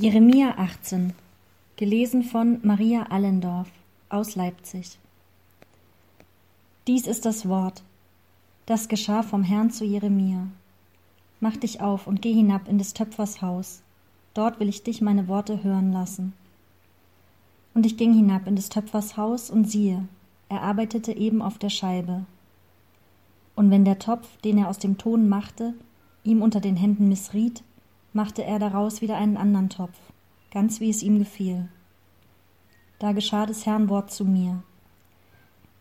[0.00, 1.12] Jeremia 18,
[1.74, 3.68] gelesen von Maria Allendorf
[4.08, 4.96] aus Leipzig.
[6.86, 7.82] Dies ist das Wort,
[8.64, 10.46] das geschah vom Herrn zu Jeremia.
[11.40, 13.82] Mach dich auf und geh hinab in des Töpfers Haus,
[14.34, 16.32] dort will ich dich meine Worte hören lassen.
[17.74, 20.06] Und ich ging hinab in des Töpfers Haus, und siehe,
[20.48, 22.24] er arbeitete eben auf der Scheibe.
[23.56, 25.74] Und wenn der Topf, den er aus dem Ton machte,
[26.22, 27.64] ihm unter den Händen missriet,
[28.12, 29.98] machte er daraus wieder einen anderen Topf,
[30.50, 31.68] ganz wie es ihm gefiel.
[32.98, 34.62] Da geschah des Herrn Wort zu mir.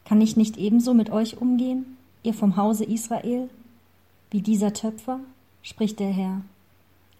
[0.06, 3.50] Kann ich nicht ebenso mit euch umgehen, ihr vom Hause Israel,
[4.30, 5.20] wie dieser Töpfer,
[5.62, 6.42] spricht der Herr.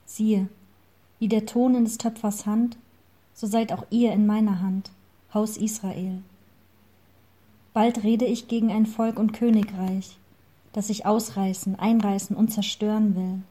[0.06, 0.48] Siehe,
[1.20, 2.78] wie der Ton in des Töpfers Hand,
[3.34, 4.92] so seid auch ihr in meiner Hand,
[5.34, 6.22] Haus Israel.
[7.74, 10.18] Bald rede ich gegen ein Volk und Königreich,
[10.74, 13.42] das ich ausreißen, einreißen und zerstören will.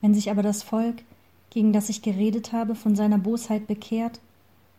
[0.00, 1.02] Wenn sich aber das Volk,
[1.50, 4.20] gegen das ich geredet habe, von seiner Bosheit bekehrt,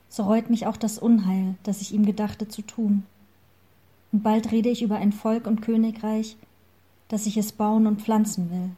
[0.10, 3.04] so reut mich auch das Unheil, das ich ihm gedachte zu tun.
[4.12, 6.38] Und bald rede ich über ein Volk und Königreich,
[7.08, 8.70] dass ich es bauen und pflanzen will.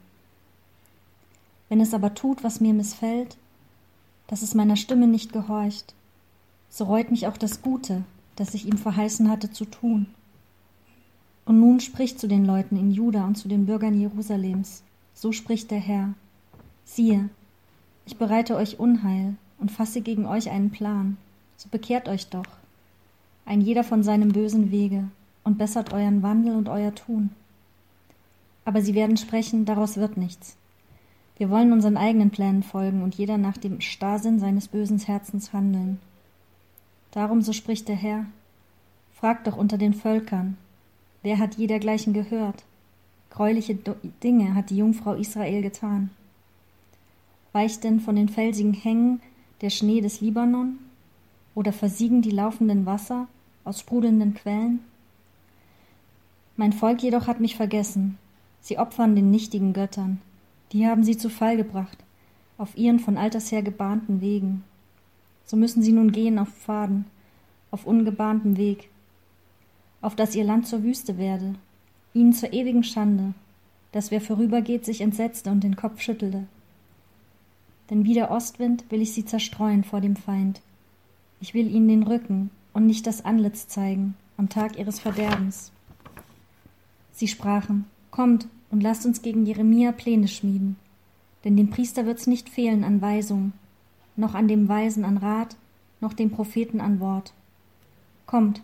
[1.67, 3.37] Wenn es aber tut, was mir missfällt,
[4.27, 5.93] dass es meiner Stimme nicht gehorcht,
[6.69, 8.03] so reut mich auch das Gute,
[8.35, 10.07] das ich ihm verheißen hatte zu tun.
[11.45, 14.83] Und nun spricht zu den Leuten in Juda und zu den Bürgern Jerusalems,
[15.13, 16.13] so spricht der Herr,
[16.91, 17.29] Siehe,
[18.07, 21.17] ich bereite euch Unheil und fasse gegen euch einen Plan,
[21.55, 22.47] so bekehrt euch doch,
[23.45, 25.07] ein jeder von seinem bösen Wege,
[25.43, 27.29] und bessert euren Wandel und euer Tun.
[28.65, 30.57] Aber sie werden sprechen, daraus wird nichts.
[31.37, 35.99] Wir wollen unseren eigenen Plänen folgen und jeder nach dem Starrsinn seines bösen Herzens handeln.
[37.11, 38.25] Darum, so spricht der Herr,
[39.13, 40.57] fragt doch unter den Völkern,
[41.21, 42.63] wer hat je dergleichen gehört?
[43.29, 43.77] Greuliche
[44.23, 46.09] Dinge hat die Jungfrau Israel getan.
[47.59, 49.19] Weicht denn von den felsigen Hängen
[49.59, 50.79] der Schnee des Libanon?
[51.55, 53.27] Oder versiegen die laufenden Wasser
[53.65, 54.79] aus sprudelnden Quellen?
[56.55, 58.17] Mein Volk jedoch hat mich vergessen.
[58.61, 60.21] Sie opfern den nichtigen Göttern.
[60.71, 61.97] Die haben sie zu Fall gebracht,
[62.57, 64.63] auf ihren von alters her gebahnten Wegen.
[65.43, 67.07] So müssen sie nun gehen auf Pfaden,
[67.71, 68.89] auf ungebahntem Weg,
[69.99, 71.55] auf dass ihr Land zur Wüste werde,
[72.13, 73.33] ihnen zur ewigen Schande,
[73.91, 76.47] dass wer vorübergeht sich entsetzte und den Kopf schüttelte
[77.89, 80.61] denn wie der Ostwind will ich sie zerstreuen vor dem Feind.
[81.41, 85.71] Ich will ihnen den Rücken und nicht das Antlitz zeigen am Tag ihres Verderbens.
[87.11, 90.77] Sie sprachen, Kommt und lasst uns gegen Jeremia Pläne schmieden,
[91.43, 93.53] denn dem Priester wird's nicht fehlen an Weisung,
[94.15, 95.55] noch an dem Weisen an Rat,
[96.01, 97.33] noch dem Propheten an Wort.
[98.25, 98.61] Kommt,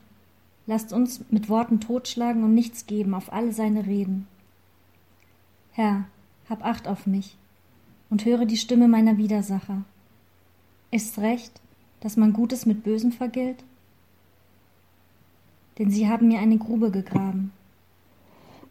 [0.65, 4.27] lasst uns mit Worten totschlagen und nichts geben auf alle seine Reden.
[5.71, 6.05] Herr,
[6.49, 7.37] hab Acht auf mich,
[8.15, 9.83] und höre die Stimme meiner Widersacher.
[10.89, 11.51] Ist's recht,
[11.99, 13.61] dass man Gutes mit Bösem vergilt?
[15.77, 17.51] Denn sie haben mir eine Grube gegraben.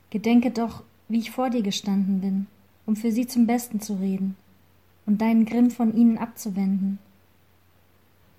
[0.09, 2.47] Gedenke doch, wie ich vor dir gestanden bin,
[2.87, 4.35] um für sie zum Besten zu reden
[5.05, 6.99] und deinen Grimm von ihnen abzuwenden.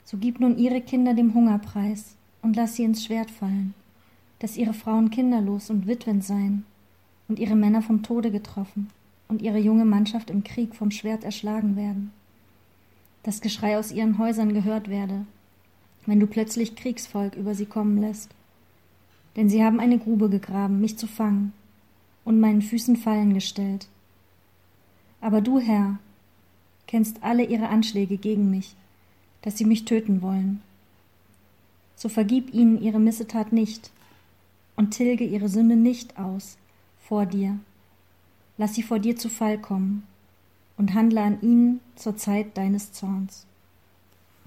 [0.05, 3.75] So gib nun ihre Kinder dem Hungerpreis und lass sie ins Schwert fallen,
[4.39, 6.65] dass ihre Frauen kinderlos und Witwen seien
[7.27, 8.89] und ihre Männer vom Tode getroffen
[9.27, 12.11] und ihre junge Mannschaft im Krieg vom Schwert erschlagen werden.
[13.23, 15.25] Das Geschrei aus ihren Häusern gehört werde,
[16.05, 18.29] wenn du plötzlich Kriegsvolk über sie kommen lässt.
[19.35, 21.53] Denn sie haben eine Grube gegraben, mich zu fangen,
[22.23, 23.87] und meinen Füßen Fallen gestellt.
[25.21, 25.99] Aber du, Herr,
[26.87, 28.75] kennst alle ihre Anschläge gegen mich,
[29.41, 30.61] dass sie mich töten wollen.
[31.95, 33.91] So vergib ihnen ihre Missetat nicht
[34.75, 36.57] und tilge ihre Sünde nicht aus
[36.99, 37.59] vor dir
[38.57, 40.03] lass sie vor dir zu Fall kommen
[40.77, 43.45] und handle an ihnen zur Zeit deines Zorns.